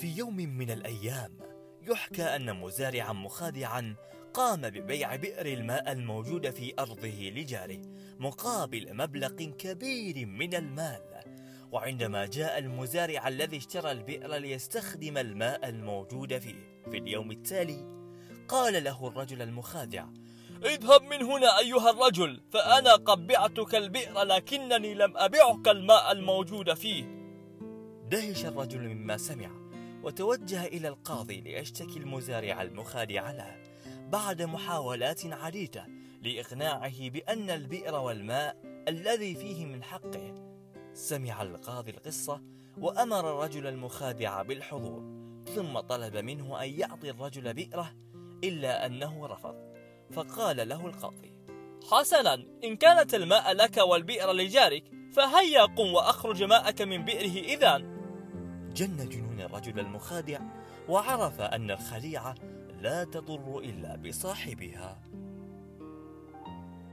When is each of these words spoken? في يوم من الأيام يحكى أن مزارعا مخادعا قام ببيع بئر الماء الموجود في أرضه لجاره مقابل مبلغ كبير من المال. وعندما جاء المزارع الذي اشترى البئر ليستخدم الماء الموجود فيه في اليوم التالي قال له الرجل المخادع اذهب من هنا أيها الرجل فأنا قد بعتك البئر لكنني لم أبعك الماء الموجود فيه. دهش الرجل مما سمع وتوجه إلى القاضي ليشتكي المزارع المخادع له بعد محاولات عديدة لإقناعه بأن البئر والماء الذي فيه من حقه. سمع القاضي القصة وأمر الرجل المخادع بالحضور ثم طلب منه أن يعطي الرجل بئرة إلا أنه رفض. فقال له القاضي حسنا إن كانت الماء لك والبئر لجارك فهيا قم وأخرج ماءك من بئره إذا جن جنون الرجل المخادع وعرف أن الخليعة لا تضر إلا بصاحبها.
في 0.00 0.16
يوم 0.16 0.36
من 0.36 0.70
الأيام 0.70 1.38
يحكى 1.82 2.22
أن 2.22 2.60
مزارعا 2.60 3.12
مخادعا 3.12 3.94
قام 4.34 4.60
ببيع 4.60 5.16
بئر 5.16 5.46
الماء 5.46 5.92
الموجود 5.92 6.50
في 6.50 6.74
أرضه 6.78 7.30
لجاره 7.30 7.82
مقابل 8.18 8.96
مبلغ 8.96 9.28
كبير 9.32 10.26
من 10.26 10.54
المال. 10.54 11.02
وعندما 11.72 12.26
جاء 12.26 12.58
المزارع 12.58 13.28
الذي 13.28 13.56
اشترى 13.56 13.90
البئر 13.90 14.34
ليستخدم 14.36 15.18
الماء 15.18 15.68
الموجود 15.68 16.38
فيه 16.38 16.82
في 16.90 16.98
اليوم 16.98 17.30
التالي 17.30 17.84
قال 18.48 18.84
له 18.84 19.08
الرجل 19.08 19.42
المخادع 19.42 20.06
اذهب 20.64 21.02
من 21.02 21.22
هنا 21.22 21.58
أيها 21.58 21.90
الرجل 21.90 22.42
فأنا 22.52 22.92
قد 22.92 23.26
بعتك 23.26 23.74
البئر 23.74 24.22
لكنني 24.22 24.94
لم 24.94 25.16
أبعك 25.16 25.68
الماء 25.68 26.12
الموجود 26.12 26.74
فيه. 26.74 27.04
دهش 28.10 28.44
الرجل 28.44 28.88
مما 28.88 29.16
سمع 29.16 29.69
وتوجه 30.02 30.66
إلى 30.66 30.88
القاضي 30.88 31.40
ليشتكي 31.40 31.98
المزارع 31.98 32.62
المخادع 32.62 33.30
له 33.30 33.56
بعد 34.08 34.42
محاولات 34.42 35.26
عديدة 35.26 35.86
لإقناعه 36.22 37.10
بأن 37.10 37.50
البئر 37.50 37.94
والماء 37.94 38.56
الذي 38.88 39.34
فيه 39.34 39.66
من 39.66 39.82
حقه. 39.82 40.34
سمع 40.94 41.42
القاضي 41.42 41.90
القصة 41.90 42.42
وأمر 42.78 43.30
الرجل 43.30 43.66
المخادع 43.66 44.42
بالحضور 44.42 45.02
ثم 45.54 45.80
طلب 45.80 46.16
منه 46.16 46.62
أن 46.62 46.70
يعطي 46.70 47.10
الرجل 47.10 47.54
بئرة 47.54 47.94
إلا 48.44 48.86
أنه 48.86 49.26
رفض. 49.26 49.54
فقال 50.12 50.68
له 50.68 50.86
القاضي 50.86 51.34
حسنا 51.90 52.34
إن 52.64 52.76
كانت 52.76 53.14
الماء 53.14 53.52
لك 53.52 53.76
والبئر 53.76 54.32
لجارك 54.32 54.84
فهيا 55.12 55.62
قم 55.62 55.94
وأخرج 55.94 56.42
ماءك 56.42 56.82
من 56.82 57.04
بئره 57.04 57.44
إذا 57.44 57.99
جن 58.74 59.08
جنون 59.08 59.40
الرجل 59.40 59.80
المخادع 59.80 60.40
وعرف 60.88 61.40
أن 61.40 61.70
الخليعة 61.70 62.34
لا 62.80 63.04
تضر 63.04 63.58
إلا 63.58 63.96
بصاحبها. 63.96 64.98